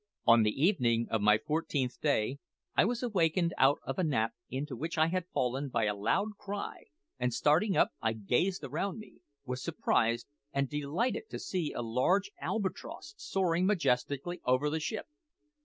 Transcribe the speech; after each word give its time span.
On 0.25 0.41
the 0.41 0.59
evening 0.63 1.05
of 1.11 1.21
my 1.21 1.37
fourteenth 1.37 2.01
day 2.01 2.39
I 2.75 2.85
was 2.85 3.03
awakened 3.03 3.53
out 3.59 3.77
of 3.83 3.99
a 3.99 4.03
nap 4.03 4.33
into 4.49 4.75
which 4.75 4.97
I 4.97 5.05
had 5.09 5.27
fallen 5.31 5.69
by 5.69 5.83
a 5.83 5.93
loud 5.95 6.37
cry, 6.39 6.85
and 7.19 7.31
starting 7.31 7.77
up, 7.77 7.89
I 8.01 8.13
gazed 8.13 8.63
around 8.63 8.97
me. 8.97 9.17
I 9.17 9.21
was 9.45 9.61
surprised 9.63 10.25
and 10.51 10.67
delighted 10.67 11.29
to 11.29 11.37
see 11.37 11.71
a 11.71 11.83
large 11.83 12.31
albatross 12.39 13.13
soaring 13.15 13.67
majestically 13.67 14.41
over 14.43 14.71
the 14.71 14.79
ship. 14.79 15.05